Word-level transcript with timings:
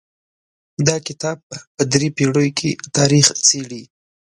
دا 0.87 0.95
کتاب 1.07 1.37
په 1.77 1.83
درې 1.93 2.07
پېړیو 2.15 2.55
کې 2.59 2.69
تاریخ 2.97 3.27
څیړي. 3.47 3.83